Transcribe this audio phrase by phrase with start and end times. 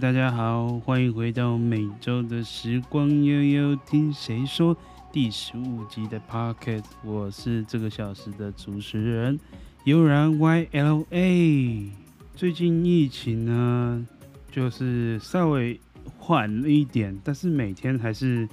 [0.00, 4.74] 大家好，欢迎回到每周的时光悠悠，听谁说
[5.12, 9.38] 第十五集的 Pocket，我是这个小时的主持人
[9.84, 11.90] 悠然 YLA。
[12.34, 14.06] 最近疫情呢，
[14.50, 15.78] 就是稍微
[16.16, 18.48] 缓了一点，但是每天还是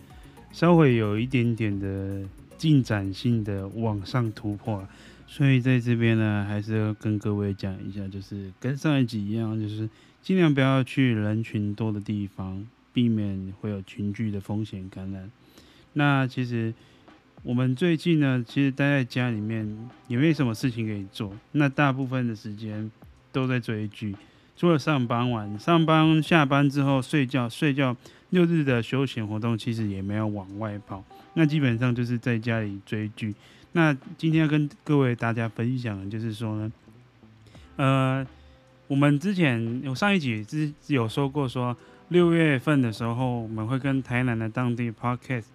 [0.52, 2.22] 稍微有一点点的
[2.58, 4.86] 进展性的往上突破，
[5.25, 9.89] 所以在这边呢，还是要跟各位讲一下，就是跟上一集一样，就是
[10.27, 15.31] 尽量不要去人群多的地方，避免会有群聚的风险感染。
[15.94, 16.73] 那其实
[17.44, 22.92] 我们最近呢，其实待在家里面也没什么事情可以做，那大部分的时间。
[23.31, 24.16] 都在追剧，
[24.55, 27.95] 除了上班晚，上班下班之后睡觉， 睡觉
[28.31, 31.03] 六日的休闲活动其实也没有往外跑，
[31.36, 33.33] 那基本上就是在家里追剧。
[33.73, 36.72] 那今天要跟各位大家分享的就是说呢，
[37.75, 38.28] 呃，
[38.88, 41.75] 我们之前有上一集是有说过，说
[42.09, 45.45] 六月份的时候我们会跟台南的当地 Podcast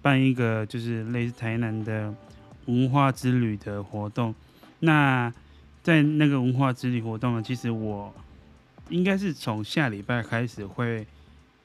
[0.00, 2.14] 办一个就是类似台南的
[2.66, 4.34] 文化之旅的活动，
[4.80, 5.32] 那。
[5.84, 8.10] 在那个文化之旅活动呢，其实我
[8.88, 11.06] 应该是从下礼拜开始会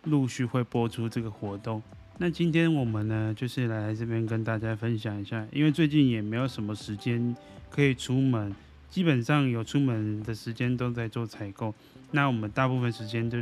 [0.03, 1.81] 陆续会播出这个活动。
[2.17, 7.33] 那今天我们呢，就是来这边跟大家分享一下，因为最近也没有什么时间
[7.69, 8.53] 可以出门，
[8.89, 11.73] 基本上有出门的时间都在做采购。
[12.11, 13.37] 那我们大部分时间就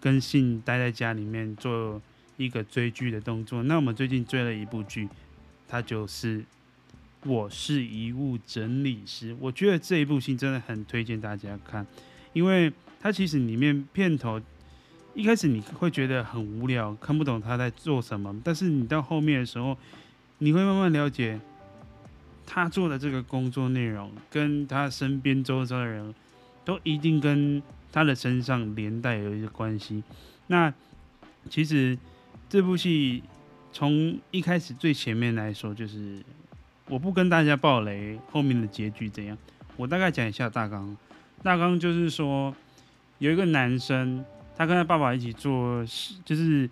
[0.00, 2.00] 跟信待在家里面做
[2.36, 3.62] 一个追剧的动作。
[3.62, 5.08] 那我们最近追了一部剧，
[5.68, 6.44] 它就是。
[7.26, 11.86] 我是遗物整理师，我觉得这一部戏真的很推荐大家看，
[12.32, 14.40] 因为它其实里面片头
[15.12, 19.76] 一开始你会觉得很无聊，看不懂他在做什么，但是你到后面的时候，
[20.38, 21.38] 你会慢慢了解
[22.52, 26.12] 他做的这个工作内容，跟他身边周遭的人
[26.64, 27.62] 都一定跟
[27.92, 30.02] 他的身上连带有一个关系。
[30.48, 30.74] 那
[31.48, 31.96] 其实
[32.48, 33.22] 这部戏
[33.72, 36.20] 从一开始最前面来说就是。
[36.88, 39.38] 我不跟大家爆雷，后面的结局怎样？
[39.76, 40.96] 我大概讲一下大纲。
[41.40, 42.52] 大纲就是说，
[43.18, 44.24] 有一个男生，
[44.56, 45.84] 他跟他爸爸一起做，
[46.24, 46.68] 就是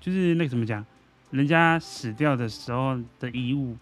[0.00, 0.82] 就是那个怎么讲，
[1.30, 3.76] 人家死掉的时候的遗物，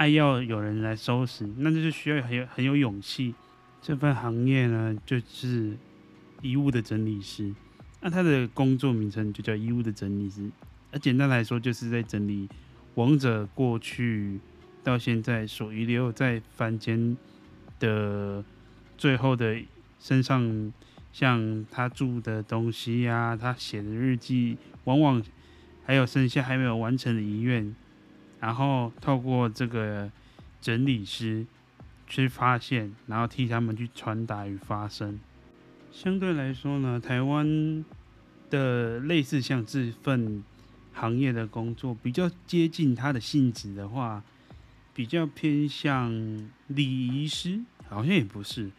[0.00, 3.34] 爱要有人来收拾，那就需要很有很有勇气。
[3.82, 5.76] 这份行业呢，就是
[6.40, 7.54] 遗物的整理师。
[8.00, 10.50] 那他的工作名称就叫遗物的整理师。
[10.90, 12.48] 那简单来说，就是在整理
[12.94, 14.40] 亡者过去。
[14.82, 17.14] 到现在所遗留在凡间
[17.78, 18.42] 的
[18.96, 19.60] 最后的
[19.98, 20.72] 身上，
[21.12, 25.22] 像他住的东西呀、他写的日记，往往
[25.84, 27.76] 还有剩下还没有完成的遗愿，
[28.40, 30.10] 然后透过这个
[30.60, 31.46] 整理师
[32.06, 35.20] 去发现，然后替他们去传达与发声。
[35.92, 37.84] 相对来说呢，台湾
[38.50, 40.42] 的类似像这份
[40.92, 44.22] 行业的工作，比较接近它的性质的话。
[44.92, 46.10] 比较偏向
[46.66, 48.70] 礼仪师，好像也不是，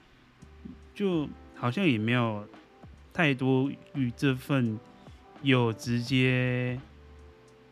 [0.94, 2.48] 就好像也没有
[3.12, 4.78] 太多与这份
[5.42, 6.80] 有直接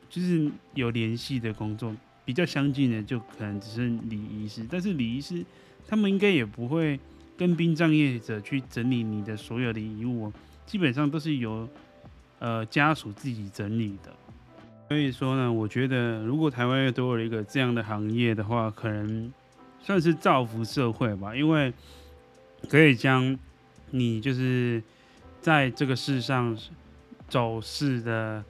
[0.09, 4.65] 就是有联系的工作，比较相近的就可能只是礼仪师。
[4.69, 5.45] 但是礼仪师
[5.87, 6.99] 他们应该也不会
[7.37, 10.31] 跟殡葬业者去整理你的所有的遗物，
[10.65, 11.69] 基本上都是由
[12.39, 14.11] 呃家属自己整理的。
[14.87, 19.31] 所以说呢，我觉得如果台湾又多了一个这样的行业的话，可能
[19.79, 21.35] 算是造福社会吧。
[21.35, 21.71] 因为
[22.67, 23.37] 可以将
[23.91, 24.81] 你就是
[25.39, 26.57] 在这个世上
[27.27, 28.43] 走势的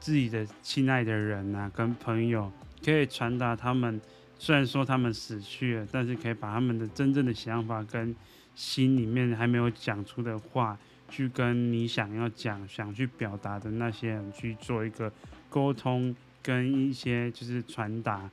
[0.00, 2.50] 自己的亲爱的人啊，跟朋友，
[2.84, 4.00] 可以传达他们。
[4.38, 8.14] 虽然说他们死去了，但是可以把他们的真正的想法跟
[8.54, 10.78] 心里面还没有讲出的话。
[11.10, 15.10] 去跟你想要讲、想去表达的那些人去做一个
[15.48, 18.28] 沟通，跟一些就是传达，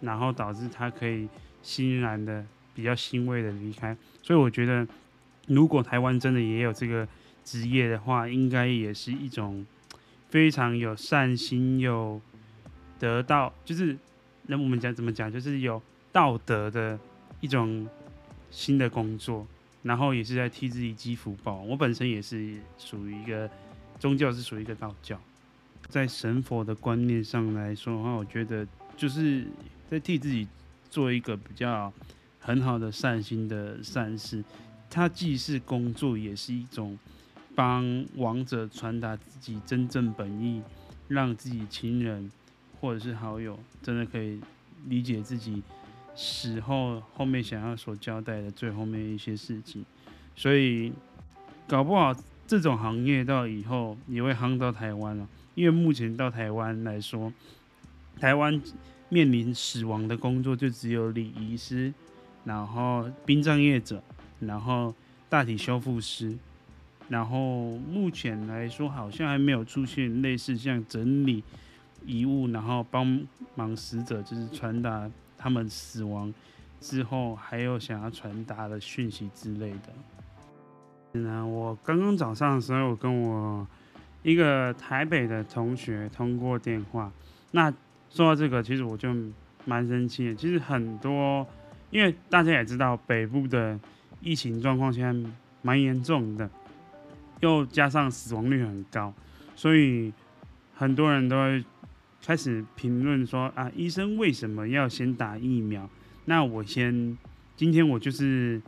[0.00, 1.28] 然后导致他可以
[1.62, 2.44] 欣然的、
[2.74, 3.96] 比较欣慰的离开。
[4.20, 4.84] 所以我觉得，
[5.46, 7.06] 如果台湾真的也有这个
[7.44, 9.64] 职业的话，应该也是一种
[10.28, 12.20] 非常有善心、有
[12.98, 13.96] 得到，就是
[14.46, 15.80] 那我们讲怎么讲，就是有
[16.12, 16.98] 道德的
[17.40, 17.86] 一种
[18.50, 19.46] 新的工作。
[19.84, 21.62] 然后也是在替自己积福报。
[21.62, 23.48] 我本身也是属于一个
[24.00, 25.18] 宗教，是属于一个道教，
[25.88, 28.66] 在神佛的观念上来说的话，我觉得
[28.96, 29.46] 就是
[29.88, 30.46] 在替自己
[30.90, 31.90] 做一个比较
[32.40, 34.44] 很好的善心的善事。
[34.90, 36.98] 它既是工作，也是一种
[37.54, 40.62] 帮亡者传达自己真正本意，
[41.08, 42.30] 让自己亲人
[42.80, 44.40] 或者是好友真的可以
[44.86, 45.62] 理解自己。
[46.20, 49.84] 死后后面想要所交代的最后面一些事情，
[50.34, 50.92] 所以
[51.68, 52.12] 搞不好
[52.44, 57.32] 这种行业到以后也会夯到台湾了，因为目前到台湾来说，
[58.18, 58.60] 台湾
[59.08, 61.94] 面临死亡的工作就只有礼仪师，
[62.42, 64.02] 然后殡葬业者，
[64.40, 64.92] 然后
[65.28, 66.36] 大体修复师，
[67.08, 71.42] 然后目前来说好像还没有出现类似像整理
[72.04, 76.32] 遗物，然后帮忙死者，就是传达他们死亡
[76.80, 79.92] 之后还有想要传达的讯息之类的。
[81.12, 83.66] 那我刚刚早上的时候，我跟我
[84.22, 87.10] 一个台北的同学通过电话。
[87.52, 87.70] 那
[88.10, 89.08] 说到这个，其实我就
[89.64, 90.34] 蛮生气的。
[90.34, 91.46] 其实很多，
[91.90, 93.78] 因为大家也知道，北部的
[94.20, 95.30] 疫情状况现在
[95.62, 96.48] 蛮严重的，
[97.40, 99.12] 又加上死亡率很高，
[99.54, 100.12] 所以
[100.74, 101.64] 很多人都会
[102.24, 105.88] 开始评论说啊，医生为什么要先打疫苗？
[106.24, 107.16] 那我先，
[107.56, 108.60] 今天我就是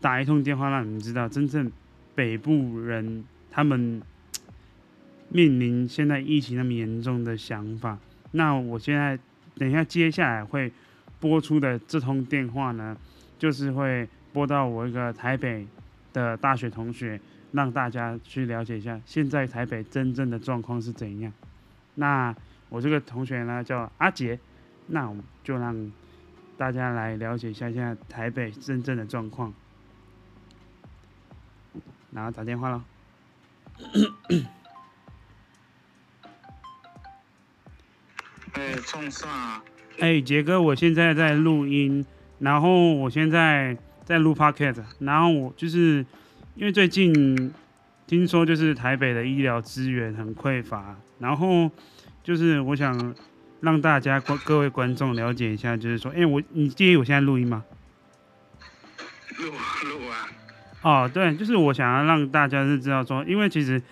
[0.00, 1.70] 打一通电话，让你们知道真正
[2.14, 4.00] 北部人他们
[5.28, 7.98] 面临现在疫情那么严重的想法。
[8.32, 9.18] 那我现在
[9.56, 10.70] 等一下接下来会
[11.18, 12.96] 播出的这通电话呢，
[13.38, 15.66] 就是会拨到我一个台北
[16.12, 17.20] 的大学同学，
[17.52, 21.32] 让大家去了解一下现在台北真正的状况是怎样。
[21.94, 22.34] 那
[22.68, 24.38] 我这个同学呢叫阿杰，
[24.86, 25.92] 那我就让。
[26.58, 29.52] 大家来了解一下现在台北真正的状况，
[32.12, 32.82] 然后打电话了。
[38.52, 39.62] 哎，冲啥？
[39.98, 42.06] 哎，杰哥，我现在在录音，
[42.38, 43.76] 然后我现在
[44.06, 46.06] 在录 podcast，然后我就是
[46.56, 47.52] 因为最近
[48.06, 51.70] 听说就是台北的医疗资源很匮乏，然后
[52.24, 53.14] 就是我想。
[53.60, 57.64] 让大家观各位观众了解一下，就是说，哎、欸，我你介意我现在录音吗？
[59.38, 60.28] 录啊录啊。
[60.82, 63.82] 哦，对，就是我想要让大家是知道说，因为其实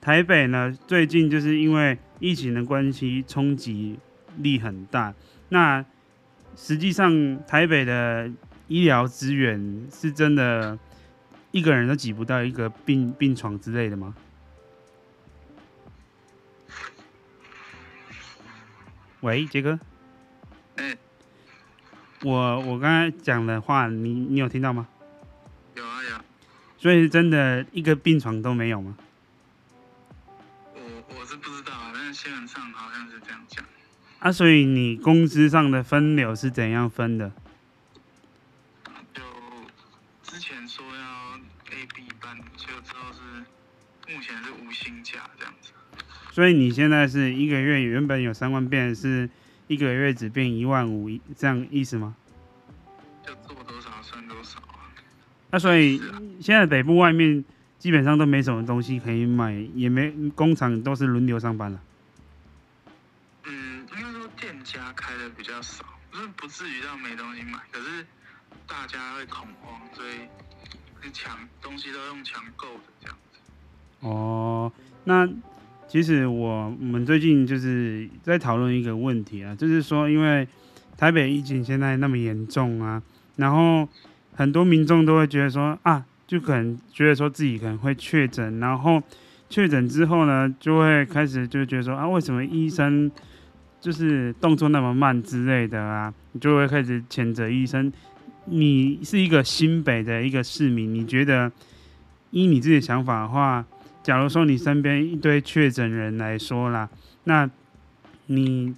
[0.00, 3.98] 台北呢，最近就是因为疫情的关系，冲击
[4.38, 5.14] 力很大。
[5.50, 5.84] 那
[6.56, 8.28] 实际上台北的
[8.66, 10.76] 医疗资源是真的
[11.52, 14.14] 一个人都挤不到一个病病床之类的吗？
[19.20, 19.78] 喂，杰哥。
[20.76, 20.96] 哎、
[22.22, 24.88] 我我刚才讲的话，你你有听到吗？
[25.76, 26.16] 有啊有。
[26.78, 28.96] 所以真的一个病床都没有吗？
[30.74, 30.80] 我
[31.16, 33.64] 我是不知道啊，但是新闻上好像是这样讲。
[34.18, 37.30] 啊，所以你工资上的分流是怎样分的？
[39.14, 39.22] 就
[40.22, 41.38] 之前说要
[41.70, 43.20] A、B 班，就之后是
[44.12, 45.70] 目前是无薪假这样子。
[46.32, 49.28] 所以你现在是一个月原本有三万，变是
[49.66, 52.16] 一个月只变一万五，这样意思吗？
[53.22, 54.88] 就做多少算多少啊。
[55.50, 56.00] 那所以
[56.40, 57.44] 现在北部外面
[57.78, 61.78] 基本上都没什么东西可以买，也没工厂都是轮流上班了。
[63.44, 68.06] 嗯，应该说店家开的比较少，不是不至于让没东西买，可是
[68.66, 73.38] 大家会恐慌，所以抢东西都用抢购的这样子。
[74.00, 74.72] 哦，
[75.04, 75.28] 那。
[75.92, 80.48] 其实我们最近就是在讨论一个问题啊，就是说，因为
[80.96, 83.02] 台北疫情现在那么严重啊，
[83.36, 83.86] 然后
[84.32, 89.02] 很多民众都会觉得说啊，就可能觉得说自己可能会确诊，然后
[89.50, 93.12] 确诊之后呢，就会开始就觉得说啊，为什么医生
[93.78, 97.92] 就是动作那么慢之类的啊，你就会开始谴责医生。
[98.46, 101.52] 你是一个新北的一个市民，你觉得
[102.30, 103.62] 依你自己的想法的话？
[104.02, 106.90] 假如说你身边一堆确诊人来说啦，
[107.24, 107.48] 那
[108.26, 108.74] 你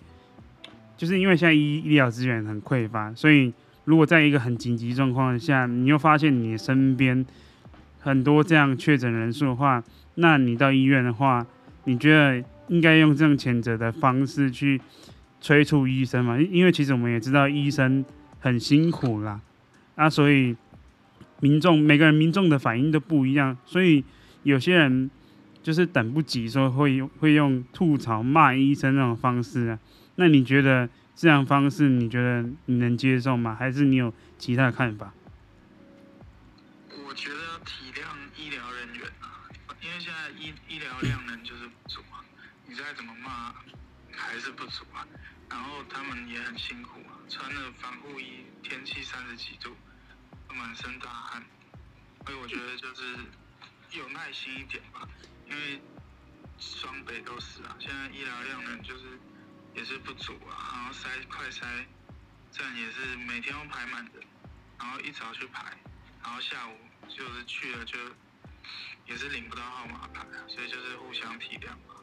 [0.99, 3.50] 就是因为现在医医疗资源很匮乏，所以
[3.85, 7.25] 如果在一个很紧急状况下，你又发现你身边
[8.00, 9.83] 很多这样确诊人数的话，
[10.16, 11.47] 那你到医院的话，
[11.85, 14.78] 你觉得应该用这种谴责的方式去
[15.40, 16.38] 催促医生吗？
[16.38, 18.04] 因为其实我们也知道医生
[18.40, 19.40] 很辛苦啦，
[19.95, 20.54] 啊，所以
[21.40, 24.04] 民众每个人民众的反应都不一样，所以。
[24.45, 25.11] 有些人
[25.63, 29.79] 就是等不及，说会会用吐槽骂医生那种方式啊。
[30.17, 33.57] 那你觉得这样方式，你觉得你能接受吗？
[33.59, 35.13] 还是你有其他看法？
[37.07, 38.05] 我觉得要体谅
[38.37, 39.49] 医疗人员啊，
[39.81, 42.21] 因为现在医医疗量能就是不足啊。
[42.69, 43.55] 你再怎么骂，
[44.13, 45.09] 还是不足啊。
[45.49, 49.71] 然后他们也很辛苦啊，穿了防护衣，天气三十几度，
[50.55, 51.43] 满身大汗。
[52.27, 53.03] 所以我觉得就是。
[53.97, 55.09] 有耐心一点吧，
[55.49, 55.81] 因为
[56.59, 59.05] 双北都是啊，现在医疗量呢就是
[59.75, 61.63] 也是不足啊，然后筛快筛
[62.51, 64.13] 站也是每天都排满的，
[64.79, 65.65] 然后一早去排，
[66.23, 66.73] 然后下午
[67.09, 67.97] 就是去了就
[69.07, 71.95] 也是领不到号码牌啊，所以就是互相体谅嘛。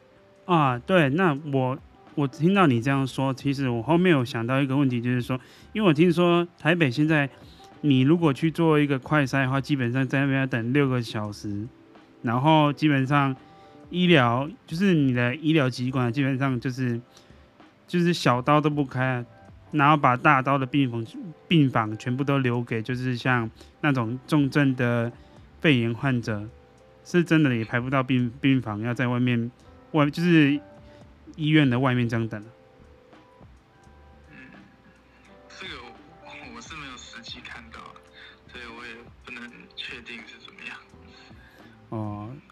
[0.46, 1.78] 啊，对，那我
[2.14, 5.38] 我听到你这样说，其实我后面有想到一个问题，就是说，
[5.72, 7.28] 因为我听说台北现在，
[7.80, 11.66] 你如果去做一个快筛的话，基本上在那边要等六个小时，
[12.22, 13.36] 然后基本上
[13.90, 17.00] 医疗就是你的医疗机关基本上就是
[17.86, 19.24] 就是小刀都不开，
[19.72, 21.04] 然后把大刀的病房
[21.46, 23.50] 病房全部都留给就是像
[23.80, 25.12] 那种重症的
[25.60, 26.48] 肺炎患者。
[27.04, 29.50] 是真的也排不到病病房，要在外面
[29.90, 30.52] 外就是
[31.34, 32.40] 医院的外面这样等。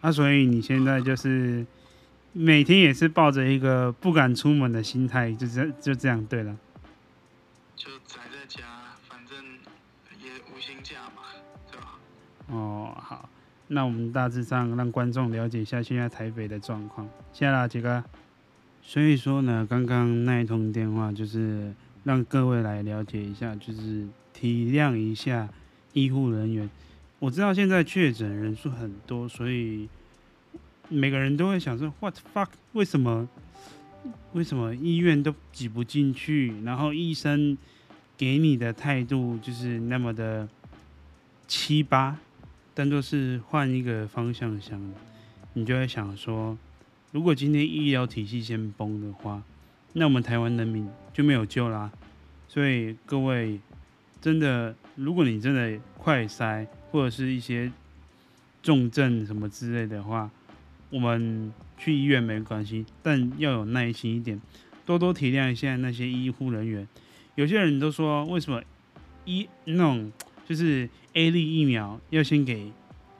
[0.00, 1.66] 啊、所以你现在就是
[2.32, 6.56] 每天也是抱着一个不敢出门的心态，就这就这样对了。
[7.76, 8.64] 就宅在家，
[9.08, 9.36] 反正
[10.22, 11.22] 也无薪假嘛，
[11.70, 11.98] 对吧？
[12.48, 13.28] 哦，好。
[13.68, 17.08] 那我们大致上让观众了解一下现在台北的状况。
[17.32, 18.02] 谢谢啦，杰哥。
[18.82, 25.48] 所以说呢，刚刚那一通电话就是让各位来了解一下，就是体谅一下
[25.92, 26.68] 医护人员。
[27.20, 29.86] 我知道现在确诊人数很多，所以
[30.88, 32.48] 每个人都会想说：What fuck？
[32.72, 33.28] 为什么？
[34.32, 36.54] 为什么医院都挤不进去？
[36.64, 37.58] 然后医生
[38.16, 40.48] 给你的态度就是那么的
[41.46, 42.16] 七八？
[42.72, 44.80] 但都是换一个方向想，
[45.52, 46.56] 你就会想说，
[47.12, 49.42] 如果今天医疗体系先崩的话，
[49.92, 51.92] 那我们台湾人民就没有救啦。
[52.48, 53.60] 所以各位，
[54.22, 57.70] 真的，如果你真的快塞或者是一些
[58.62, 60.30] 重症什么之类的话，
[60.90, 64.40] 我们去医院没关系，但要有耐心一点，
[64.84, 66.86] 多多体谅一下那些医护人员。
[67.34, 68.62] 有些人都说，为什么
[69.24, 70.12] 医那种
[70.48, 70.88] 就是。
[71.12, 72.70] A 类疫苗要先给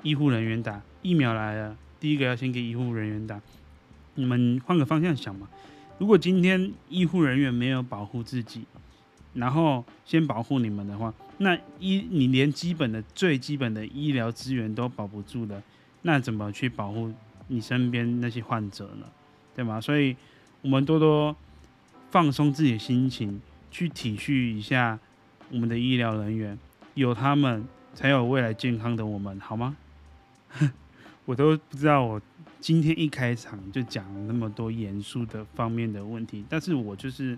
[0.04, 3.40] 医护人员打，疫苗来了，第一个要先给医护人员打。
[4.14, 5.48] 你们换个方向想嘛，
[5.98, 8.62] 如果今天医护人员没有保护自己，
[9.34, 15.62] 然后先保护你们的话，那医你连基本的最基本的医疗资源都保不住的，
[16.02, 17.12] 那怎么去保护
[17.48, 19.06] 你身边那些患者呢？
[19.54, 19.80] 对吗？
[19.80, 20.16] 所以，
[20.62, 21.34] 我们多多
[22.10, 24.98] 放松自己的心情，去体恤一下
[25.50, 26.58] 我们的医疗人员，
[26.94, 27.66] 有他们。
[27.92, 29.76] 才有未来健康的我们，好吗？
[31.26, 32.22] 我都不知道，我
[32.60, 37.36] 今天一开场就讲了那么多严肃的方面的问题，但是我就是，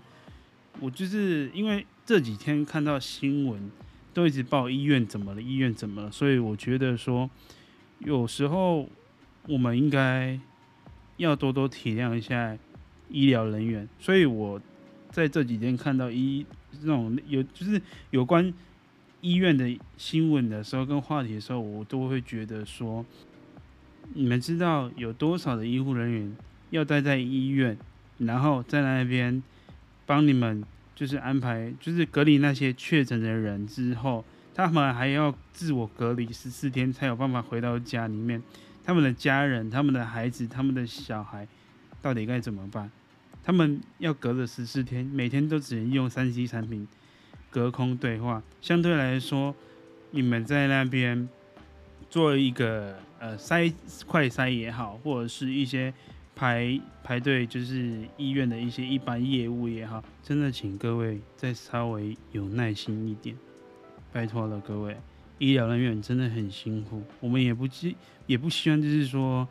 [0.79, 3.71] 我就是因为这几天看到新闻，
[4.13, 7.29] 都一直报医院怎么了，医院怎么了，所以我觉得说，
[7.99, 8.89] 有时候
[9.47, 10.39] 我们应该
[11.17, 12.57] 要多多体谅一下
[13.09, 14.61] 医疗人员，所以我
[15.11, 16.45] 在这几天看到医
[16.81, 18.53] 那种有就是有关。
[19.25, 23.05] 医院的新闻的时候跟话题的时候，我都会觉得说，
[24.13, 26.35] 你们知道有多少的医护人员
[26.71, 27.77] 要待在医院，
[28.17, 29.41] 然后在那边
[30.13, 38.39] 帮你们就是安排，就是隔离那些确诊的人之后，他们还要自我隔离十四天才有办法回到家里面。
[38.83, 41.47] 他们的家人、他们的孩子、他们的小孩
[41.99, 42.91] 到底该怎么办？
[43.43, 46.87] 他们要隔了十四天，每天都只能用三 C 产品。
[47.49, 49.55] 隔空对话，相对来说，
[50.11, 51.27] 你们在那边
[52.07, 53.73] 做一个呃筛
[54.05, 55.91] 快筛也好，或者是一些
[56.35, 63.35] 排排队，就是医院的一些一般业务也好，真的请各位再稍微有耐心一点，
[64.11, 64.97] 拜托了各位，
[65.37, 69.47] 医疗人员真的很辛苦，我们也不希也不希望就是说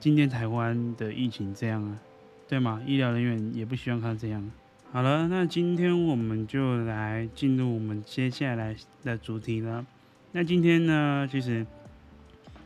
[0.00, 1.98] 今天台湾的疫情这样啊，
[2.48, 2.82] 对吗？
[2.86, 4.50] 医疗人员也不希望他这样。
[4.92, 9.84] 好了，那今天我们就来进入我们接下来的主题了。
[10.32, 11.66] 那今天呢，其实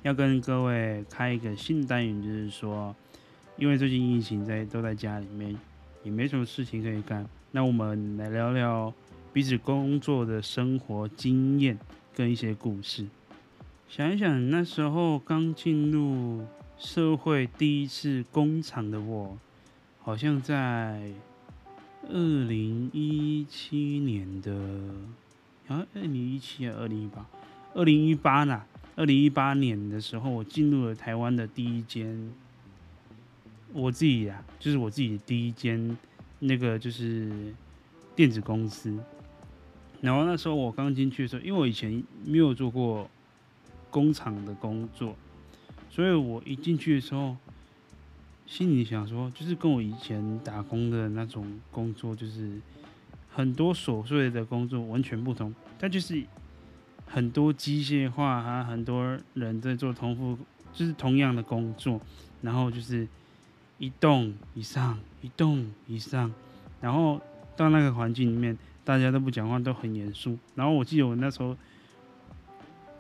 [0.02, 2.94] 要跟各位开一个新单元，就是说，
[3.60, 5.54] 因为最近疫情在都在家里面，
[6.02, 8.92] 也没什么事情可以干，那我们来聊聊
[9.34, 11.78] 彼此工作的生活经验
[12.14, 13.06] 跟一些故事。
[13.86, 16.42] 想一想那时候刚进入
[16.78, 19.38] 社会第一次工厂的我，
[20.00, 21.12] 好像在。
[22.08, 24.52] 二零一七年的
[25.68, 27.24] 啊，二零一七啊，二零一八，
[27.74, 32.32] 二零一八啦，二零一八年的时候，我进入了台湾的第一间，
[33.72, 35.96] 我自己啊，就是我自己第一间
[36.38, 37.54] 那个就是
[38.14, 38.98] 电子公司。
[40.00, 43.08] 然后那时候我刚进去的时候，因为我以前没有做过
[43.90, 45.16] 工厂的工作，
[45.90, 47.36] 所以我一进去的时候。
[48.46, 52.60] 心里想说，就是跟我以前打工的那种工作，就是
[53.32, 55.54] 很多琐碎的工作完全不同。
[55.78, 56.24] 但就是
[57.06, 60.36] 很多机械化，还有很多人在做重复
[60.72, 62.00] 就是同样的工作，
[62.42, 63.06] 然后就是
[63.80, 66.32] 一栋一上，一栋一上，
[66.82, 67.18] 然后
[67.56, 70.38] 到那个环境里面，大家都不讲话，都很严肃。
[70.54, 71.56] 然后我记得我那时候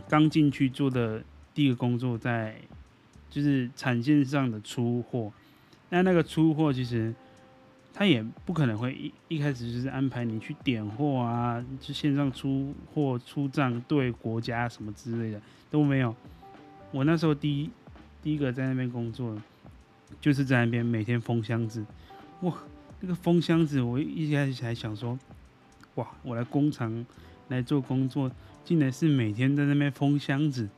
[0.08, 1.22] 刚进去做的
[1.52, 2.56] 第一个工作，在
[3.28, 5.30] 就是产线上的出货。
[5.90, 7.14] 那那个出货其实
[7.92, 16.16] 他也不可能会一一开始就是安排你去点货啊，就线上出货出账对国家什么之类的都没有。
[16.90, 17.70] 我那时候第一
[18.22, 19.36] 第一个在那边工作，
[20.20, 21.84] 就是在那边每天封箱子。
[22.40, 22.54] 哇，
[23.00, 25.18] 那个封箱子，我一开始还想说，
[25.96, 27.04] 哇，我来工厂
[27.48, 28.30] 来做工作，
[28.64, 30.68] 竟然是每天在那边封箱子，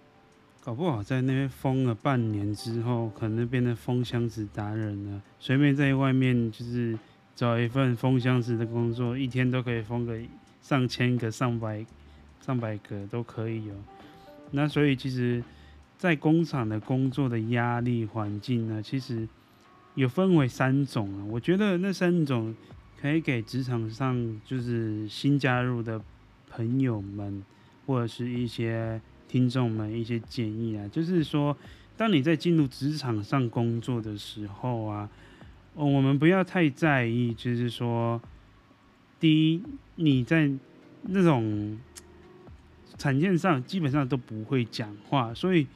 [0.62, 5.22] 搞不好在那边封了半年之后，可能变成封箱子达人了。
[5.38, 6.98] 随便在外面就是
[7.34, 10.18] 找一份封箱子的工作，一天都可以封个
[10.60, 11.86] 上千个、上百、
[12.40, 13.74] 上百个都可以哦。
[14.50, 15.42] 那所以其实。
[16.02, 19.28] 在工厂的工作的压力环境呢，其实
[19.94, 21.24] 有分为三种啊。
[21.26, 22.52] 我觉得那三种
[23.00, 26.02] 可以给职场上就是新加入的
[26.50, 27.44] 朋友们，
[27.86, 30.88] 或者是一些听众们一些建议啊。
[30.88, 31.56] 就是说，
[31.96, 35.08] 当你在进入职场上工作的时候啊，
[35.74, 38.20] 我们不要太在意，就是说，
[39.20, 39.62] 第一，
[39.94, 40.50] 你在
[41.02, 41.78] 那种
[42.98, 45.68] 产线上基本上都不会讲话，所以。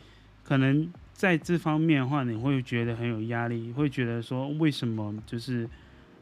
[0.46, 5.68] 可能在这方面的话，你会觉得很有压力，会觉得说为什么就是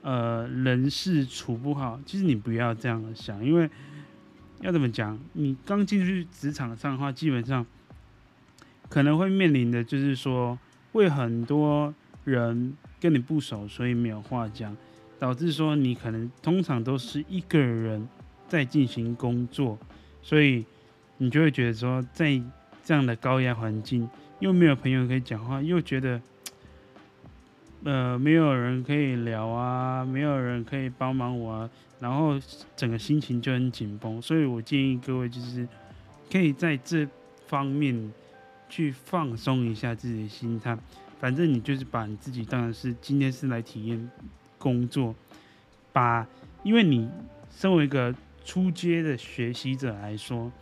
[0.01, 2.01] 呃人事处不好？
[2.07, 3.69] 其实你不要这样想，因为
[4.63, 7.67] 要怎么讲，你刚进去职场上的话，基本上
[8.89, 10.59] 可能会面临的就是说，
[10.93, 14.75] 会很多人跟你不熟，所以没有话讲，
[15.19, 18.09] 导致说你可能通常都是一个人
[18.49, 19.79] 在进行工作，
[20.23, 20.65] 所以
[21.19, 22.41] 你就会觉得说在。
[22.85, 24.07] 这样的高压环境，
[24.41, 26.21] 又没有朋友可以讲话，又觉得，
[27.83, 32.39] 呃，没有人可以聊啊，没有人可以帮忙我啊，然后
[32.77, 34.21] 整个心情就很紧绷。
[34.21, 35.67] 所以我建议各位，就是
[36.31, 37.09] 可以在这
[37.47, 38.13] 方面
[38.69, 40.77] 去放松一下自己的心态。
[41.19, 44.11] 反正你就是把你自己当然是今天是来体验
[44.59, 45.15] 工作，
[45.91, 46.27] 把，
[46.63, 47.09] 因为你
[47.51, 50.53] 身为一个初阶的学习者来说，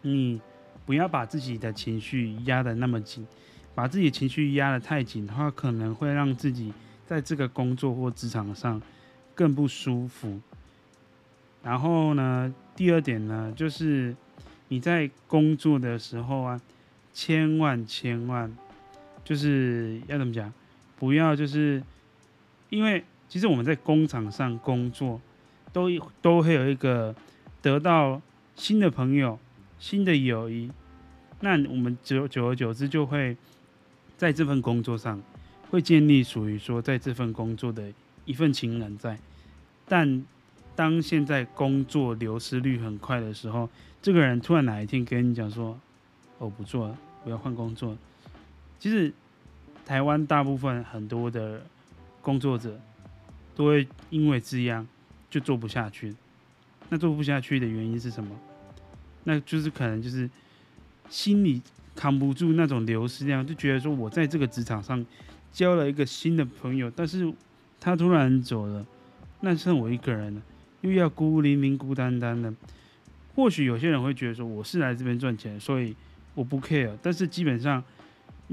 [0.00, 0.40] 你。
[0.84, 3.26] 不要把自己的情绪压得那么紧，
[3.74, 6.72] 把自己的情绪压得太紧的话，可能会让自己
[7.06, 8.80] 在这个工作或职场上
[9.34, 10.40] 更不舒服。
[11.62, 14.16] 然后呢，第二点呢，就是
[14.68, 16.60] 你在工作的时候啊，
[17.12, 18.52] 千万千万
[19.24, 20.52] 就是要怎么讲？
[20.98, 21.82] 不要就是
[22.70, 25.20] 因为其实我们在工厂上工作，
[25.72, 25.88] 都
[26.20, 27.14] 都会有一个
[27.60, 28.20] 得到
[28.56, 29.38] 新的朋友。
[29.82, 30.70] 新的友谊，
[31.40, 33.36] 那我们久久而久之就会
[34.16, 35.20] 在这份工作上
[35.72, 37.92] 会建立属于说在这份工作的
[38.24, 39.18] 一份情感在。
[39.88, 40.24] 但
[40.76, 43.68] 当现在工作流失率很快的时候，
[44.00, 45.76] 这个人突然哪一天跟你讲说
[46.38, 47.98] ：“我不做了，我要换工作。”
[48.78, 49.12] 其实
[49.84, 51.60] 台湾大部分很多的
[52.20, 52.80] 工作者
[53.56, 54.86] 都会因为这样
[55.28, 56.14] 就做不下去。
[56.88, 58.30] 那做不下去的原因是什么？
[59.24, 60.28] 那就是可能就是
[61.08, 61.62] 心里
[61.94, 65.04] 扛不住那种流失量，就觉得说我在这个职场上
[65.52, 67.32] 交了一个新的朋友，但是
[67.80, 68.86] 他突然走了，
[69.40, 70.42] 那剩我一个人了，
[70.80, 72.52] 又要孤零零、孤单单的。
[73.34, 75.94] 或许有些人会觉得说我是来这边赚钱，所以
[76.34, 76.96] 我不 care。
[77.02, 77.82] 但是基本上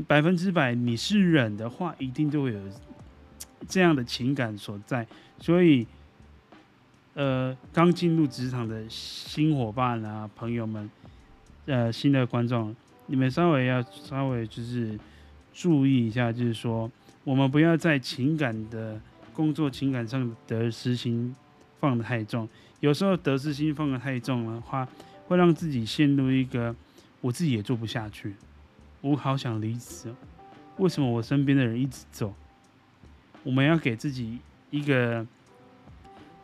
[0.08, 2.60] 百分之百你是忍的话，一定就会有
[3.68, 5.08] 这样的情感所在，
[5.40, 5.88] 所以。
[7.20, 10.90] 呃，刚进入职场的新伙伴啊，朋友们，
[11.66, 12.74] 呃，新的观众，
[13.08, 14.98] 你们稍微要稍微就是
[15.54, 16.90] 注意一下，就是说，
[17.26, 18.98] 我们不要在情感的
[19.34, 21.36] 工作情感上的得失心
[21.82, 22.48] 放得太重。
[22.80, 24.88] 有时候得失心放得太重的话，
[25.28, 26.74] 会让自己陷入一个
[27.20, 28.34] 我自己也做不下去，
[29.02, 30.16] 我好想离职，
[30.78, 32.34] 为什么我身边的人一直走？
[33.44, 35.28] 我们要给自己一个。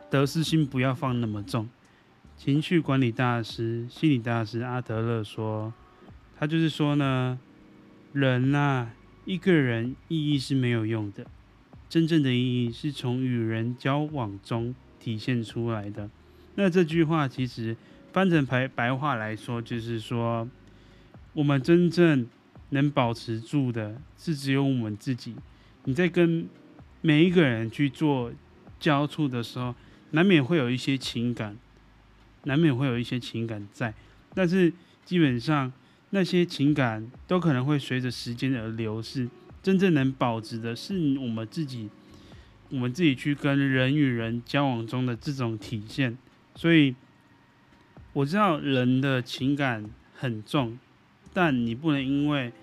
[0.09, 1.67] 得失心不要放那么重。
[2.37, 5.73] 情绪管理大师、心理大师阿德勒说，
[6.37, 7.39] 他就是说呢，
[8.11, 8.91] 人啊，
[9.23, 11.25] 一个人意义是没有用的，
[11.87, 16.09] 真正的意义是从与人交往中体现出来的。
[16.55, 17.77] 那这句话其实
[18.11, 20.45] 翻成白白话来说，就是说，
[21.31, 22.27] 我们真正
[22.71, 25.35] 能保持住的是只有我们自己。
[25.85, 26.49] 你在跟
[26.99, 28.33] 每一个人去做
[28.77, 29.73] 交触的时候。
[30.15, 31.57] 难免会有一些情感，
[32.45, 33.93] 难免会有一些情感在，
[34.33, 34.71] 但是
[35.03, 35.71] 基本上
[36.11, 39.27] 那些情感都可能会随着时间而流逝，
[39.61, 41.89] 真正能保值的是我们自己，
[42.69, 46.17] 我们自己去跟人与人交往中的这种体现。
[46.55, 46.95] 所以
[48.13, 49.83] 我知道人的情感
[50.15, 50.79] 很重，
[51.33, 52.53] 但你不能因为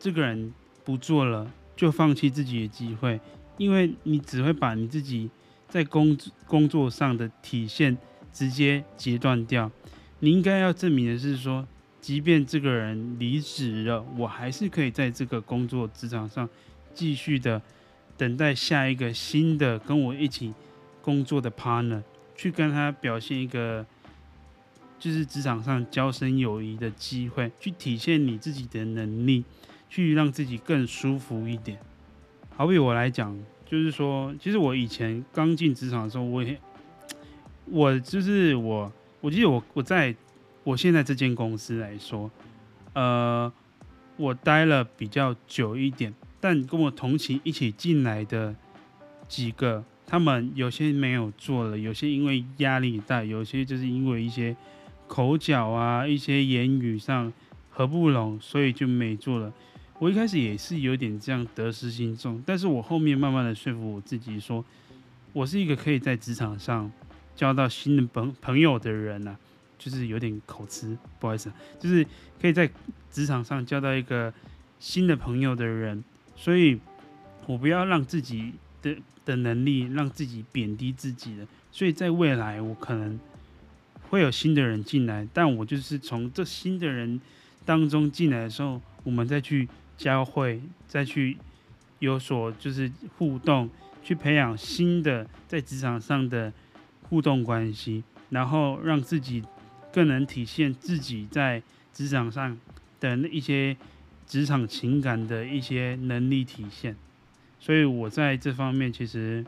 [0.00, 3.20] 这个人不做了就放弃自己的机会，
[3.56, 5.30] 因为你只会把你自己
[5.72, 6.14] 在工
[6.46, 7.96] 工作上的体现
[8.30, 9.70] 直接截断掉。
[10.18, 11.66] 你应该要证明的是说。
[12.02, 16.48] 即便这个人离职了，我还是可以在这个工作职场上
[16.92, 17.62] 继续的
[18.16, 20.52] 等待下一个新的跟我一起
[21.00, 22.02] 工作的 partner，
[22.34, 23.86] 去跟他表现一个
[24.98, 29.44] 就是职场上交深友谊的机会，去体现你自己的能力，
[29.88, 31.78] 去让自己更舒服一点。
[32.56, 33.38] 好比我来讲，
[33.72, 36.60] 就是说，其实我以前刚进职场的时候，我也
[37.64, 40.14] 我就是我，我记得我我在。
[40.64, 42.30] 我现在这间公司来说，
[42.92, 43.52] 呃，
[44.16, 48.54] 我待了比较久一点，但跟我同期一起进来的
[49.26, 54.54] 几个，他们有些没有做了，有些因为压力大，有些就是因为一些
[55.08, 57.32] 口角啊，一些言语上
[57.68, 59.52] 合不拢，所以就没做了。
[60.02, 64.64] 我一开始也是有点这样得失心重，但是我后面慢慢的说服我自己说，
[65.32, 66.90] 我是一个可以在职场上
[67.36, 69.38] 交到新的朋朋友的人啊。
[69.78, 72.04] 就是有点口吃，不好意思，就是
[72.40, 72.68] 可以在
[73.10, 74.32] 职场上交到一个
[74.78, 76.02] 新的朋友的人，
[76.36, 76.78] 所以
[77.46, 83.18] 我不要让自己的的能力让自己贬低自己的，所以在未来我可能
[84.08, 87.20] 会有新的人进来，但我就是从这新的人
[87.64, 91.36] 当中进来的时候，我们再去交汇，再去
[91.98, 93.68] 有所就是互动，
[94.02, 96.52] 去培养新的在职场上的
[97.08, 99.42] 互动关系，然后让自己。
[99.94, 102.58] 更能体现自己在职场上
[102.98, 103.76] 的一些
[104.26, 106.96] 职场情感的一些能力体现，
[107.60, 109.44] 所以我在这方面其实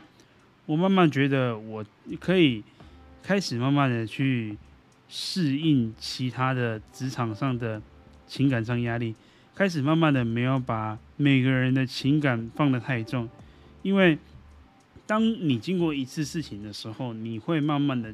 [0.66, 1.82] 我慢慢觉得我
[2.20, 2.62] 可以
[3.22, 4.58] 开始慢慢的去
[5.08, 7.80] 适应其他的职场上的
[8.26, 9.14] 情感上压力，
[9.54, 13.28] 开始慢慢的没有把每个人的情感放得太重，
[13.82, 14.18] 因为
[15.06, 18.12] 当你经过一次事情的时候，你会慢慢的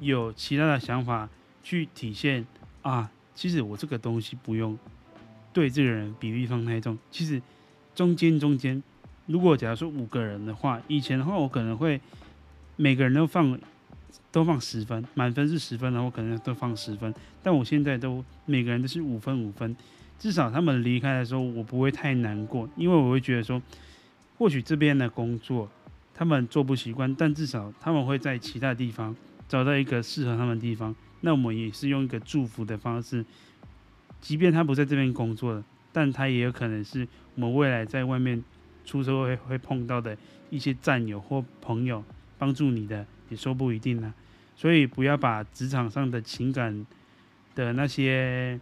[0.00, 1.28] 有其他的想法。
[1.64, 2.44] 去体现
[2.82, 4.76] 啊，其实我这个东西不用
[5.52, 6.98] 对这个人比例放太重。
[7.08, 7.40] 其实
[7.94, 8.82] 中间中间，
[9.26, 12.00] 如果假如说五个人的话，以前的话我可能会
[12.74, 13.56] 每个人都放
[14.32, 17.14] 都放十分，满分是十分，然后可能都放十分。
[17.44, 19.76] 但我现在都每个人都是五分五分，
[20.22, 23.60] 至少他们离开的时候我不会太难过，因为我会觉得说，
[24.38, 25.68] 或许这边的工作
[26.14, 29.16] 他们做不习惯，但至少他们会在其他地方
[29.48, 30.94] 找到一个适合他们的地方。
[31.22, 33.24] 那我们也是用一个祝福的方式，
[34.20, 38.44] 即便他不在这边工作了，但他也有可能是我们未来在外面
[38.84, 40.16] 出社会会碰到的
[40.50, 42.04] 一些战友或朋友，
[42.38, 44.14] 帮助你的也说不一定呢。
[44.54, 46.86] 所以不要把职场上的情感
[47.56, 48.60] 的那些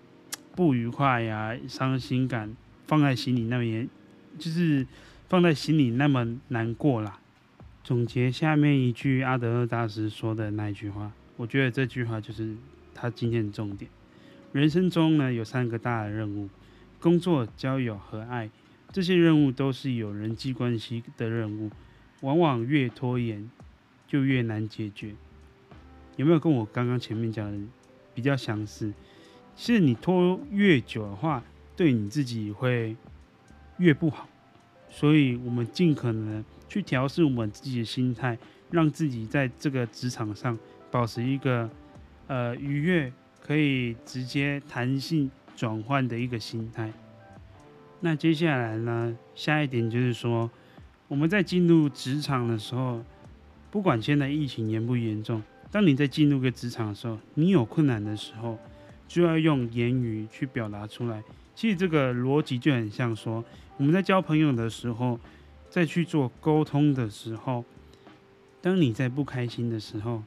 [0.60, 2.54] 不愉快呀、伤心感
[2.86, 3.88] 放在心里那边，
[4.38, 4.86] 就是
[5.26, 7.18] 放在心里那么难过啦。
[7.82, 11.12] 总结下面一句阿德勒大师说的那一句话。
[11.38, 12.54] 我觉得这句话就是
[12.94, 13.90] 他今天的重点。
[14.52, 16.50] 人生中呢，有三个大的任务：
[17.00, 18.50] 工作、交友和爱。
[18.92, 21.70] 这些任务都是有人际关系的任务，
[22.20, 23.50] 往往越拖延
[24.06, 25.14] 就越难解决。
[26.16, 27.66] 有没有跟我刚刚前面讲的
[28.14, 28.92] 比较相似？
[29.54, 31.42] 其实你拖越久的话，
[31.76, 32.96] 对你自己会
[33.78, 34.28] 越不好。
[34.88, 38.36] 所以我们尽可能去调试我们自己的心态，
[38.70, 40.58] 让自己在这个职场上。
[40.92, 41.70] 保持一个
[42.26, 46.92] 呃愉悦，可以直接弹性转换的一个心态。
[48.00, 50.50] 那接下来呢，下一点就是说，
[51.06, 53.04] 我们在进入职场的时候，
[53.70, 58.58] 不管现在疫情严不严重，当你在进入个职场的时候，你有困难的时候，
[59.10, 61.20] 就要用言语去表达出来。
[61.56, 63.44] 其实这个逻辑就很像说，
[63.76, 65.18] 我们在交朋友的时候，
[65.68, 67.64] 在去做沟通的时候，
[68.62, 70.22] 当你在不开心的时候。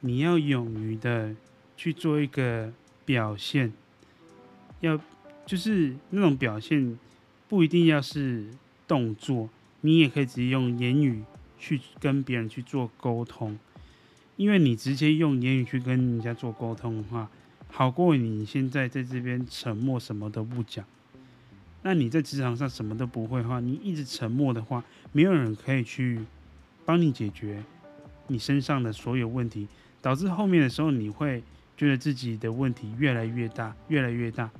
[0.00, 1.34] 你要勇于的
[1.76, 2.72] 去做一个
[3.04, 3.72] 表现，
[4.80, 5.00] 要
[5.46, 6.96] 就是那种表现，
[7.48, 8.46] 不一定要是
[8.86, 9.48] 动作，
[9.80, 11.24] 你也可以直接用言语
[11.58, 13.58] 去跟别人去做沟通，
[14.36, 17.28] 因为你直接用言语去跟人家做沟通的话，
[17.76, 20.82] 好过你现在在这边沉默什么都不讲。
[21.82, 26.18] 那你在职场上什么都不会的话，你一直沉默的话，没有人可以去
[26.86, 27.62] 帮你解决
[28.28, 29.68] 你身上的所有问题。
[30.00, 31.42] 导致后面的时候，你会
[31.76, 34.50] 觉得自己的问题越来越大，越来越大。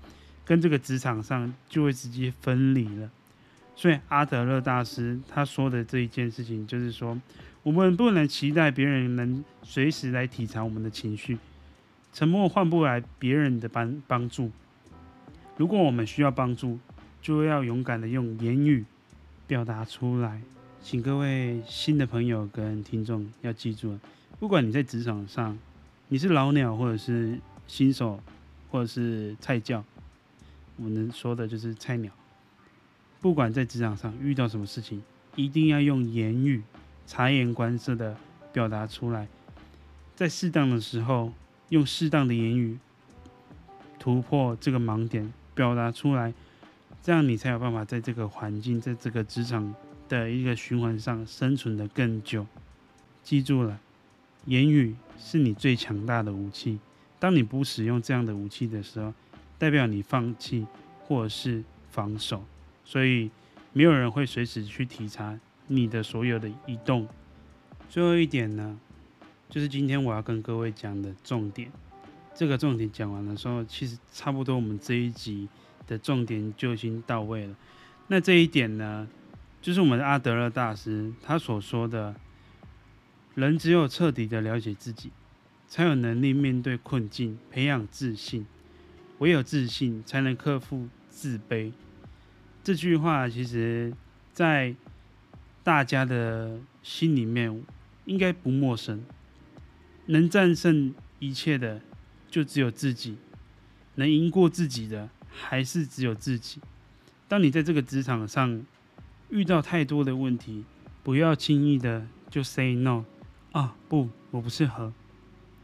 [0.45, 3.11] 跟这个职场上就会直接分离了。
[3.75, 7.19] 所以阿德勒大师他说的这一件事情，就是说，
[7.63, 11.39] 我们不能期待别人能随时来体察我们的情绪，
[12.13, 14.51] 沉默换不来别人的帮帮助。
[15.57, 16.79] 如果我们需要帮助，
[17.23, 18.85] 就要勇敢的用言语
[19.47, 20.41] 表达出来。
[20.83, 23.99] 请各位新的朋友跟听众要记住，
[24.39, 25.59] 不管你在职场上，
[26.09, 28.21] 你是老鸟或者是新手，
[28.71, 29.85] 或者是菜鸟，
[30.77, 32.13] 我能说的就是菜鸟。
[33.21, 35.03] 不管在职场上遇到什么事情，
[35.35, 36.63] 一定要用言语
[37.07, 38.17] 察言观色的
[38.53, 39.27] 表达出来，
[40.15, 41.33] 在适当的时候
[41.69, 42.79] 用适当的言语
[43.99, 46.33] 突破这个盲点，表达出来，
[47.03, 49.75] 这样你才有办法在这个环境，在这个职场
[50.09, 52.47] 的一个循环上生存的更久。
[53.23, 53.81] 记住了，
[54.45, 56.79] 言语是你最强大的武器。
[57.19, 59.13] 当你不使用这样的武器的时候，
[59.59, 60.67] 代表你放弃
[61.03, 62.45] 或者是防守，
[62.85, 63.31] 所以
[63.73, 67.09] 没有人会随时去体察你的所有的移动。
[67.89, 68.79] 最后一点呢，
[69.49, 71.71] 就是今天我要跟各位讲的重点。
[72.35, 75.49] 这个重点讲完的时候，其实差不多我们这一集
[75.87, 77.57] 的重点就已经到位了。
[78.09, 79.09] 那这一点呢，
[79.63, 82.15] 就是我们的阿德勒大师他所说的：
[83.35, 85.11] 人只有彻底的了解自己，
[85.67, 88.45] 才有能力面对困境，培养自信；
[89.19, 91.73] 唯有自信，才能克服自卑。
[92.63, 93.95] 这句话其实，
[94.33, 94.75] 在
[95.65, 97.65] 大家的心里面
[98.05, 99.03] 应该不陌生。
[100.07, 101.81] 能战胜一切的。
[102.29, 103.17] 就只有自己
[103.95, 106.61] 能赢过自己的，还是只有自己。
[107.29, 108.63] 当你在这个职场上
[109.31, 110.65] 遇到太多的问题，
[111.03, 113.05] 不要轻易的就 say no
[113.53, 114.93] 啊，不，我不适合。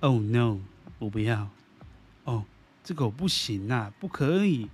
[0.01, 0.61] Oh no，
[0.99, 1.51] 我不要。
[2.25, 2.45] 哦，
[2.83, 4.69] 这个我不行啊，不可以。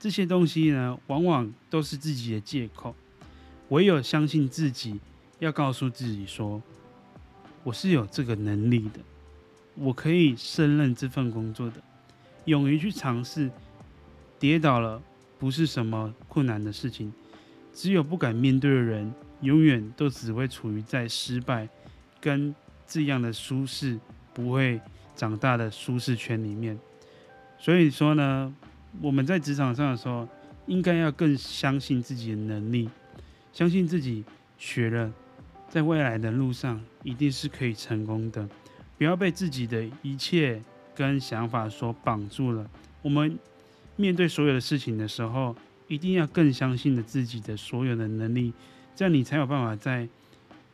[0.00, 2.96] 这些东西呢，往往都是自己的借口。
[3.68, 4.98] 唯有相信自己，
[5.38, 6.60] 要告诉自己说，
[7.62, 9.00] 我是有这个能力的。
[9.74, 11.80] 我可以胜任这份工作的，
[12.44, 13.50] 勇于去尝试，
[14.38, 15.00] 跌倒了
[15.38, 17.12] 不是什么困难的事情。
[17.72, 21.68] 只有不敢面对的人，永远都只会处于在失败
[22.20, 22.54] 跟
[22.86, 23.98] 这样的舒适
[24.34, 24.80] 不会
[25.14, 26.78] 长大的舒适圈里面。
[27.58, 28.54] 所以说呢，
[29.00, 30.28] 我们在职场上的时候，
[30.66, 32.90] 应该要更相信自己的能力，
[33.52, 34.24] 相信自己
[34.58, 35.10] 学了，
[35.70, 38.46] 在未来的路上一定是可以成功的。
[38.98, 40.60] 不要被自己的一切
[40.94, 42.68] 跟想法所绑住了。
[43.00, 43.38] 我们
[43.96, 45.56] 面对所有的事情的时候，
[45.88, 48.52] 一定要更相信了自己的所有的能力，
[48.94, 50.06] 这样你才有办法在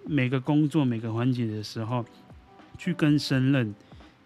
[0.04, 2.04] 每个工作、每个环节的时候，
[2.76, 3.74] 去更胜任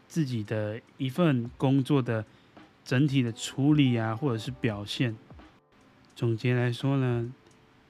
[0.09, 2.24] 自己的一份工作的
[2.85, 5.14] 整体的处理啊，或者是表现。
[6.16, 7.30] 总结来说呢，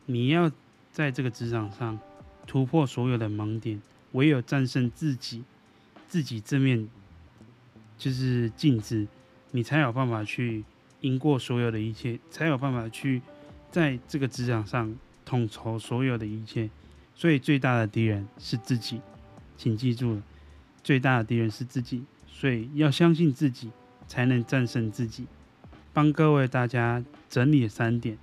[0.06, 0.50] 你要
[0.90, 1.98] 在这个职场上
[2.50, 5.44] 突破所有的盲点，唯有战胜自己。
[6.08, 6.88] 自己这面
[7.96, 9.06] 就是镜子，
[9.52, 10.64] 你才有办法去
[11.02, 13.22] 赢过所有的一切，才有办法去
[13.70, 14.92] 在这个职场上
[15.24, 16.68] 统筹所有的一切。
[17.14, 19.00] 所以最大的敌人是自己，
[19.56, 20.22] 请记住了，
[20.82, 22.02] 最大的敌人是自己。
[22.26, 23.70] 所以要相信自己，
[24.08, 25.24] 才能战胜自己。
[25.92, 28.18] 帮各位大家整理三点。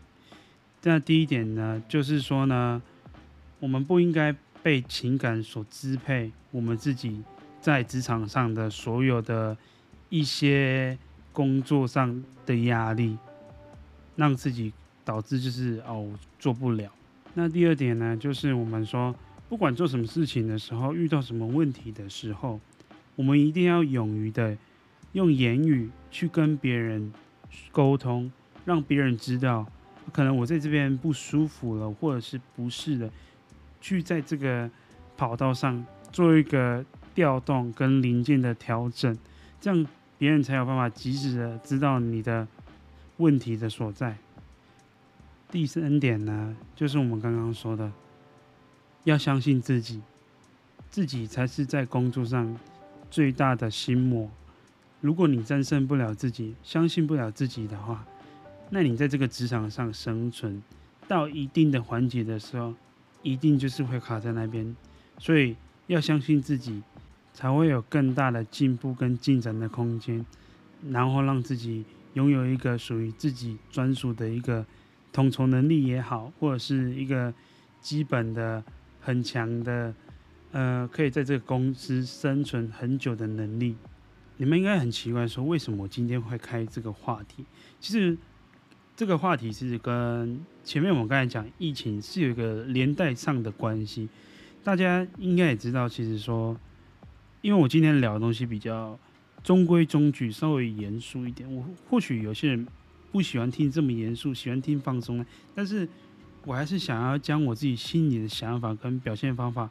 [0.84, 2.82] 那第一点呢，就是说呢，
[3.60, 7.24] 我们不应该被情感所支配，我们自己。
[7.60, 9.58] 在职场上的所有的
[10.10, 10.98] 一些
[11.34, 13.18] 工作上的压力，
[14.16, 14.72] 让自己
[15.04, 16.08] 导致就是哦
[16.40, 16.90] 做不了。
[17.34, 19.14] 那第二点呢，就是我们说，
[19.50, 22.58] 不管做什么事情的时候，遇到什么问题的时候，
[23.18, 24.56] 我们一定要勇于的
[25.12, 27.12] 用言语去跟别人
[27.74, 28.32] 沟通，
[28.64, 29.66] 让别人知道，
[30.14, 33.12] 可能我在这边不舒服了，或者是不适的，
[33.82, 34.70] 去在这个
[35.16, 36.86] 跑道上做一个。
[37.18, 39.18] 调动跟零件的调整，
[39.60, 39.88] 这样
[40.20, 42.48] 别人才有办法及时的知道你的
[43.18, 44.16] 问题的所在。
[45.50, 47.92] 第三点呢，就是我们刚刚说的，
[49.06, 50.04] 要相信自己，
[50.92, 52.56] 自己才是在工作上
[53.10, 54.30] 最大的心魔。
[55.02, 58.06] 如果你战胜不了自己，相信不了自己的话，
[58.70, 60.62] 那你在这个职场上生存
[61.08, 62.76] 到一定的环节的时候，
[63.22, 64.76] 一定就是会卡在那边。
[65.18, 65.56] 所以
[65.88, 66.84] 要相信自己。
[67.34, 70.26] 才会有更大的进步跟进展的空间，
[70.90, 74.66] 然后让自己拥有一个属于自己专属的一个
[75.14, 77.32] 统筹能力也好，或者是一个
[77.80, 78.64] 基本的
[79.00, 79.94] 很强的，
[80.52, 83.76] 呃，可以在这个公司生存很久的能力。
[84.38, 87.46] 你们应该很奇怪，说为什么我今天会开这个话题？
[87.80, 88.18] 其实
[88.98, 94.10] 这个话题是跟前面我们刚才讲疫情是有一个连带上的关系。
[94.64, 96.58] 大家应该也知道，其实说，
[97.42, 98.98] 因为我今天聊的东西比较
[99.44, 101.48] 中规中矩，稍微严肃一点。
[101.56, 102.68] 我或许有些人
[103.12, 105.88] 不喜欢听这么严肃，喜欢听放松的，但是
[106.44, 109.70] 我还是想要将我自己心里的想法跟表现方法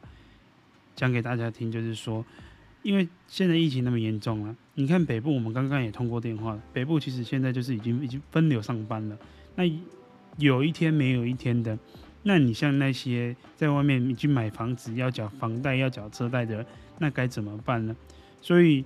[0.95, 2.23] 讲给大家听，就是说。
[2.87, 9.17] 因为现在疫情那么严重了，你看北部，我们刚刚也通过电话，北部其实现在就是已经已经分流上班了。
[9.55, 9.63] 那
[10.37, 11.77] 有一天没有一天的，
[12.23, 16.65] 那你像那些在外面已经买房子要缴房贷要缴车贷的，
[16.99, 17.93] 那该怎么办呢？
[18.41, 18.85] 所以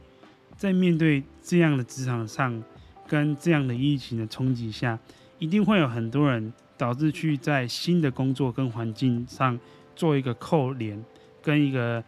[0.58, 2.64] 在面对这样的职场上
[3.08, 4.98] 跟这样的疫情的冲击下，
[5.38, 9.60] 一定会有很多人导致去在新的工作跟环境上
[9.96, 11.06] 做一个扣连
[11.44, 12.04] 跟一个。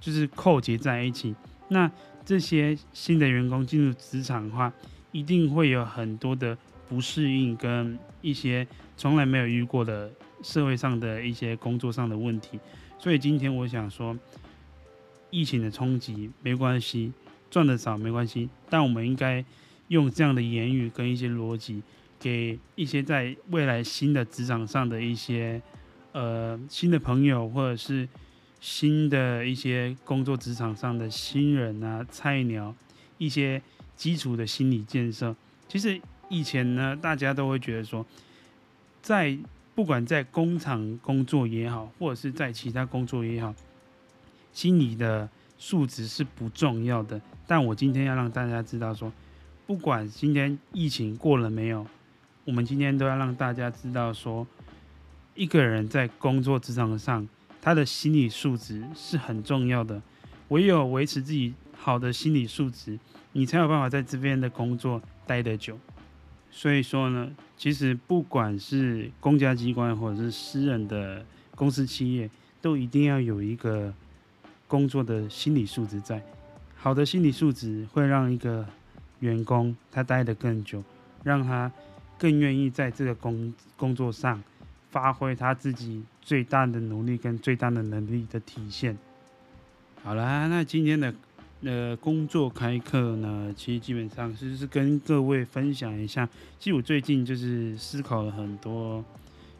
[0.00, 1.34] 就是扣结在一起，
[1.68, 1.90] 那
[2.24, 4.72] 这些新的员工进入职场的话，
[5.12, 6.56] 一定会有很多的
[6.88, 10.10] 不适应跟一些从来没有遇过的
[10.42, 12.58] 社会上的一些工作上的问题。
[12.98, 14.16] 所以今天我想说，
[15.28, 17.12] 疫情的冲击没关系，
[17.50, 19.44] 赚的少没关系，但我们应该
[19.88, 21.82] 用这样的言语跟一些逻辑，
[22.18, 25.60] 给一些在未来新的职场上的一些
[26.12, 28.08] 呃新的朋友或者是。
[28.60, 32.74] 新的一些工作职场上的新人啊、菜鸟，
[33.16, 33.62] 一些
[33.96, 35.34] 基础的心理建设。
[35.66, 38.04] 其实以前呢，大家都会觉得说，
[39.00, 39.38] 在
[39.74, 43.54] 不管在工厂工作也好，或者是在其他工作也好，
[44.52, 47.18] 心理的素质是不重要的。
[47.46, 49.10] 但我今天要让大家知道说，
[49.66, 51.86] 不管今天疫情过了没有，
[52.44, 54.46] 我们今天都要让大家知道说，
[55.34, 57.26] 一个人在工作职场上。
[57.62, 60.00] 他的心理素质是很重要的，
[60.48, 62.98] 唯有维持自己好的心理素质，
[63.32, 65.78] 你才有办法在这边的工作待得久。
[66.50, 72.28] 所以说呢，其实不管是公家机关或者是私人的公司企业，
[72.60, 73.92] 都一定要有一个
[74.66, 76.20] 工作的心理素质在。
[76.76, 78.66] 好的心理素质会让一个
[79.20, 80.82] 员工他待得更久，
[81.22, 81.70] 让他
[82.18, 84.42] 更愿意在这个工工作上。
[84.90, 88.96] 发挥他自己最大的努力跟最大的能力的体现。
[90.02, 91.14] 好啦，那今天的
[91.62, 96.28] 呃工作开课呢，其实基本上是是跟各位分享一下。
[96.58, 99.04] 其实我最近就是思考了很多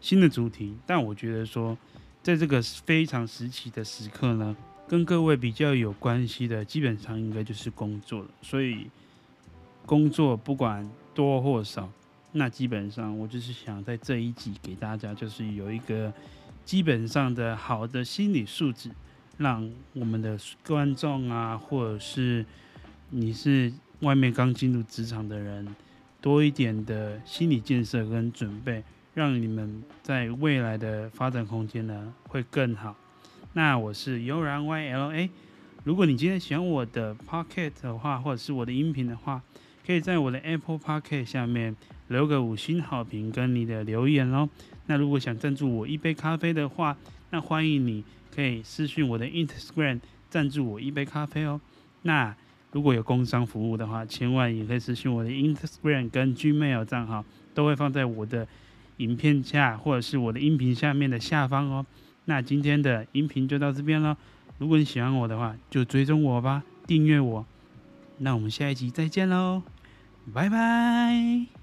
[0.01, 1.77] 新的主题，但我觉得说，
[2.23, 4.57] 在这个非常时期的时刻呢，
[4.89, 8.29] 跟各位比较有关系的，基本上应该就是工作了。
[8.41, 8.91] 所以
[9.85, 11.89] 工作不管多或少。
[12.33, 16.13] 那基本上，我就是想在这一集给大家，就是有一个
[16.65, 18.91] 基本上的好的心理素质，
[19.39, 22.45] 让我们的观众啊，或者是
[23.11, 25.75] 你是外面刚进入职场的人，
[26.21, 32.95] 多一点的心理建设跟准备，让你们在未来的发展空间呢会更好。
[33.55, 35.29] 那我是悠然 YLA，
[35.83, 39.43] 如果你今天喜欢我的 Pocket 的话，或者是我的音频的话，
[39.91, 41.75] 可以在我的 Apple Podcast 下面。
[42.07, 44.49] 留个五星好评跟你的留言哦。
[44.87, 46.97] 那如果想赞助我一杯咖啡的话，
[47.31, 49.99] 那欢迎你可以私讯我的 Instagram
[50.29, 51.61] 赞助我一杯咖啡哦。
[52.03, 52.35] 那
[52.71, 58.47] 如果有工商服务的话，千万也可以私讯我的 Instagram 跟 Gmail 账号，都会放在我的
[58.99, 61.85] 影片下或者是我的音频下面的下方哦。
[62.27, 64.17] 那今天的音频就到这边了。
[64.59, 67.45] 如果你喜欢我的话，就追踪我吧，订阅我。
[68.19, 69.63] 那我们下一集再见喽，
[70.33, 71.60] 拜拜。